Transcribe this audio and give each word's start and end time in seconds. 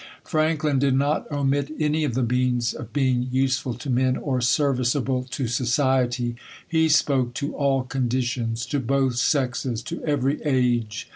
Franklin 0.25 0.79
did 0.79 0.95
not 0.95 1.31
omit 1.31 1.69
any 1.79 2.03
of 2.03 2.15
the 2.15 2.23
means 2.23 2.73
of 2.73 2.91
being 2.91 3.27
use 3.31 3.59
ful 3.59 3.75
to 3.75 3.87
meuy 3.87 4.17
or 4.19 4.41
serviceable 4.41 5.25
to 5.25 5.47
society. 5.47 6.35
He 6.67 6.89
spoke 6.89 7.35
to 7.35 7.55
all 7.55 7.83
conditioits, 7.83 8.65
to 8.71 8.79
both 8.79 9.17
sexes, 9.17 9.83
to 9.83 9.97
evefy 9.97 10.41
age. 10.43 11.07